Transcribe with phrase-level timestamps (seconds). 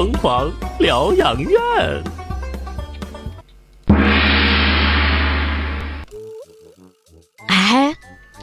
[0.00, 1.60] 疯狂疗养院。
[7.48, 7.94] 哎，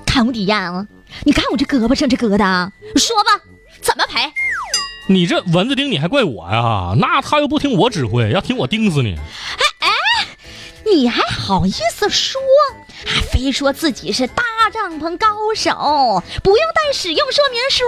[0.06, 0.86] 看我底呀！
[1.24, 3.42] 你看我这胳膊上这疙瘩，说吧，
[3.82, 4.32] 怎么赔？
[5.08, 6.94] 你这蚊子叮你还怪我呀？
[7.00, 9.16] 那他又不听我指挥，要听我叮死你！
[9.16, 9.90] 哎哎
[10.86, 12.40] 你还好意思说？
[13.04, 14.28] 还非说自己是
[14.68, 17.86] 搭帐篷高手，不用带使用说明书。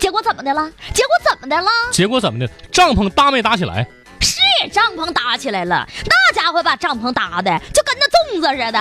[0.00, 0.70] 结果怎么的了？
[0.94, 1.70] 结果怎么的了？
[1.92, 2.48] 结果怎么的？
[2.72, 3.86] 帐篷搭没搭起来？
[4.22, 4.40] 是
[4.72, 8.78] 帐篷搭起来了，那家伙把帐篷搭的就跟那粽子似的，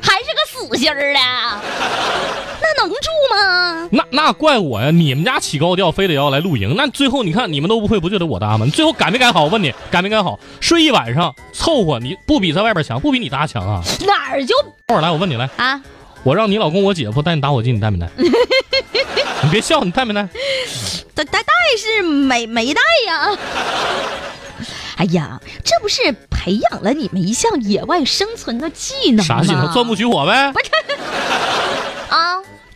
[0.00, 1.60] 还是个死心儿的，那
[2.78, 2.96] 能住
[3.34, 3.88] 吗？
[3.92, 4.90] 那那怪我呀！
[4.90, 8.64] 你们家起高调，非得要来露营，那最后你看你们都不会，不就得我搭吗？
[8.64, 9.44] 你最后改没改好？
[9.44, 10.38] 我问你，改没改好？
[10.60, 13.82] 睡一晚上凑合，你不比在外边强，不比你搭强啊？
[14.06, 15.80] 哪儿就等会儿来，我问你来啊？
[16.24, 18.08] 我让你老公我姐夫带你打火机，你带没带？
[18.16, 20.28] 你别笑，你带没带？
[21.14, 23.36] 带带带是没没带呀。
[24.96, 29.24] 哎呀，这不是培养了你们一项野外生存的技能吗？
[29.24, 29.72] 啥技能？
[29.72, 30.52] 钻木取火呗。
[30.52, 30.78] 不是啊，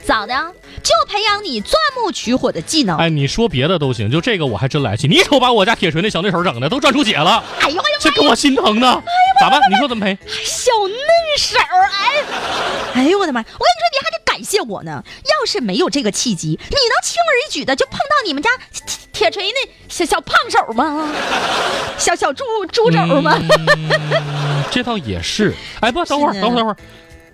[0.06, 0.34] 咋的？
[0.82, 2.96] 就培养你钻木取火的技能。
[2.96, 5.08] 哎，你说别的都行，就这个我还真来气。
[5.08, 7.42] 你瞅把我家铁锤那小嫩手整的都转出血了。
[7.60, 9.02] 哎呦哎呦，这给我心疼的。
[9.40, 9.60] 咋办？
[9.68, 10.16] 你说怎么赔？
[10.44, 10.98] 小嫩
[11.36, 12.22] 手，哎，
[12.94, 13.40] 哎呦我的妈！
[13.40, 15.02] 我跟你说，你还得感谢我呢。
[15.24, 18.48] 要是没有这个契机，你能轻而易举的就碰到你们家
[19.12, 21.08] 铁铁锤那小小胖手吗？
[21.98, 23.36] 小小猪猪肘吗？
[23.40, 25.52] 嗯这倒也是。
[25.80, 26.76] 哎，不，等会儿，等会儿，等会儿，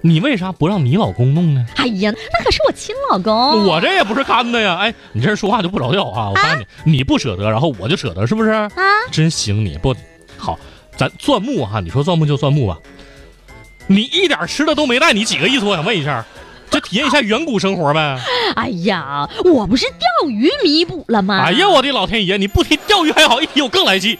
[0.04, 1.64] 你为啥不让你老公弄呢？
[1.76, 3.64] 哎呀，那可是我亲老公。
[3.64, 4.76] 我这也不是干的呀。
[4.76, 6.28] 哎，你这人说话就不着调啊！
[6.30, 8.50] 我告诉你，你不舍得，然后我就舍得，是不是？
[8.50, 8.68] 啊，
[9.10, 9.94] 真行你，不
[10.36, 10.58] 好，
[10.96, 12.76] 咱钻木哈，你说钻木就钻木吧。
[13.86, 15.64] 你一点吃的都没带，你几个意思？
[15.64, 16.24] 我想问一下，
[16.68, 18.18] 就体验一下远古生活呗。
[18.56, 21.44] 哎呀，我不是钓鱼弥补了吗？
[21.44, 22.36] 哎呀，我的老天爷！
[22.36, 24.18] 你不提钓鱼还好，一提我更来气。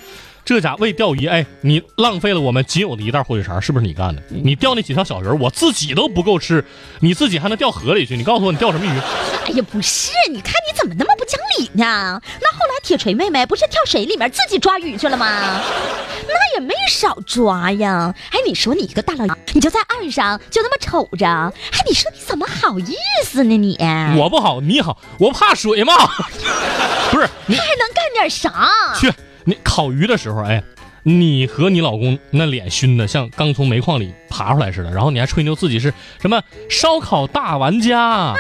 [0.53, 4.23] 这家为钓鱼，哎，你浪费了我们仅有的一袋火腿肠，是不是你干的？
[4.29, 6.65] 你钓那几条小鱼，我自己都不够吃，
[7.01, 8.17] 你自己还能掉河里去？
[8.17, 8.99] 你告诉我，你钓什么鱼？
[9.47, 12.21] 哎呀，不是，你看你怎么那么不讲理呢？
[12.41, 15.27] 那后来铁锤妹妹不是跳水里面自己抓鱼去了吗？
[16.29, 18.15] 那也没少抓呀。
[18.31, 23.77] 哎，你说你一个大老爷，你就在岸上就那么瞅着，哎，你说你怎么好意思呢你？
[24.17, 25.93] 我不好，你好，我怕水吗。
[27.11, 28.51] 不是你还能干点啥？
[28.99, 29.13] 去，
[29.45, 30.63] 你烤鱼的时候，哎，
[31.03, 38.35] 你和你老公那脸熏的像刚从煤矿里爬出来似的，然后你还吹牛自己是什么烧烤大玩家、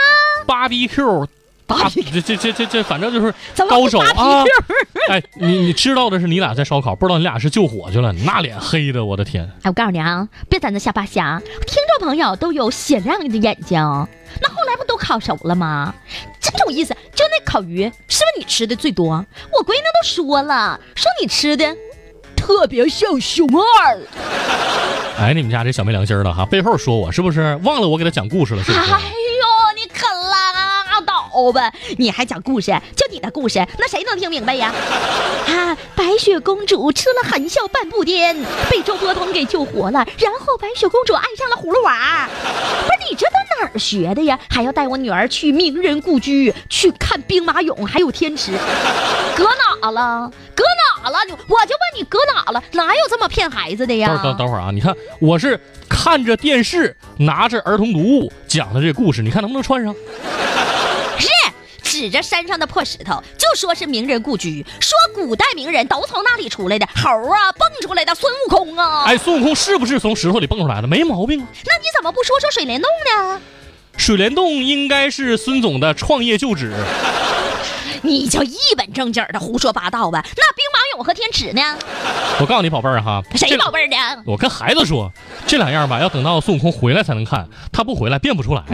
[0.46, 1.28] 芭比 Q
[1.66, 3.32] 大，这这这这这，反正就是
[3.68, 4.44] 高手啊
[5.08, 9.44] 哎，你你知道的是你俩在烧烤，不知道你俩是救火去了，那脸黑的，我的天！
[9.62, 13.78] 哎，我告诉你啊，别在那瞎扒瞎，听众朋友都有雪亮的眼睛。
[14.40, 15.94] 那后来不都烤熟了吗？
[16.40, 16.96] 真有意思，
[17.52, 19.08] 烤鱼，是不是你吃的最多？
[19.52, 21.76] 我闺女都说了，说你吃的
[22.34, 23.98] 特别像熊二。
[25.18, 27.54] 哎，你们家这小没良心儿的哈，背后说我是不是？
[27.62, 28.90] 忘了我给他讲故事了是不是？
[28.90, 31.70] 哎呦，你可拉倒吧！
[31.98, 32.72] 你还讲故事？
[32.96, 34.72] 就你的故事，那谁能听明白呀？
[35.48, 38.34] 啊，白雪公主吃了含笑半步癫，
[38.70, 42.26] 被周伯通给救活了，然后白雪公主爱上了葫芦娃。
[42.86, 44.38] 不是你这都哪儿学的呀？
[44.48, 48.52] 还要带我女儿去名人故居，去看兵马俑，还有天池，
[49.36, 50.30] 搁哪了？
[50.54, 50.64] 搁
[51.02, 51.18] 哪了？
[51.26, 52.62] 你我就问你搁哪了？
[52.72, 54.08] 哪有这么骗孩子的呀？
[54.08, 54.70] 等等等会儿啊！
[54.72, 55.58] 你看我是
[55.88, 59.94] 看着电视，拿着儿童读物讲的这故事，你看能不能串上？
[62.02, 69.04] 是指着山上的破石头，就说是名人故居，说古代名人都从那里出来的，猴啊蹦出来的孙悟空啊。
[69.04, 70.88] 哎，孙悟空是不是从石头里蹦出来的？
[70.88, 71.46] 没毛病啊！
[71.64, 73.40] 那你怎么不说说水帘洞呢？
[73.96, 76.74] 水帘洞应该是孙总的创业旧址。
[78.02, 80.24] 你就一本正经的胡说八道吧。
[80.36, 81.62] 那兵马俑和天池呢？
[82.40, 84.22] 我告诉你，宝贝儿哈，谁宝贝儿呢？
[84.26, 85.08] 我跟孩子说，
[85.46, 88.64] 这两样吧，要等到孙悟空回来才能看，他不回来变不出来。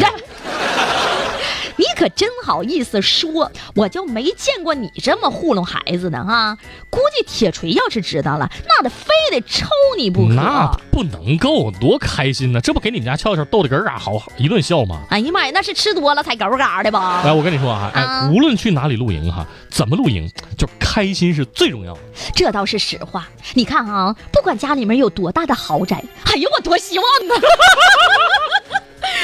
[1.78, 6.58] 你可真好意思说，我就没见过你这么糊弄孩子的哈。
[6.90, 9.66] 估计铁锤要是知道了，那得非得抽
[9.96, 10.34] 你不可。
[10.34, 12.60] 那不能够，多开心呢！
[12.60, 15.02] 这不给你们家俏俏逗得咯儿啊，好好一顿笑吗？
[15.10, 17.22] 哎呀妈呀，那是吃多了才嘎嘎的吧？
[17.24, 22.00] 哎，我跟你说啊，哎，啊无论去哪里露营哈，怎么露营，就开心是最重要的。
[22.34, 23.28] 这倒是实话。
[23.54, 27.38] 你看啊，不管家里面有多大的豪宅，哎呀，我多希望啊！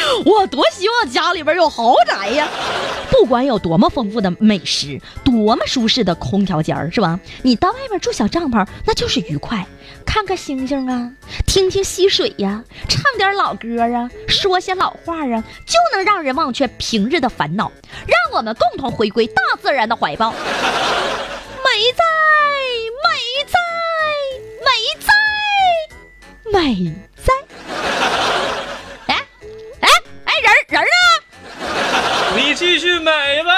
[0.24, 2.48] 我多希望家里边有豪宅呀。
[3.10, 7.18] 不管有多么丰富的美食多么舒适的空调间儿是吧？
[7.42, 9.64] 你到外面住小帐篷那就是愉快。
[10.06, 11.10] 看看星星啊
[11.46, 17.72] 听听溪水呀唱点老歌啊说些老话啊就能让人忘却平日的烦恼
[18.06, 20.30] 让我们共同回归大自然的怀抱。
[21.64, 22.04] 美哉
[23.02, 23.10] 美
[23.46, 23.58] 哉
[24.60, 24.70] 美
[25.00, 25.12] 哉
[26.52, 26.94] 美
[32.64, 33.53] 继续买吧。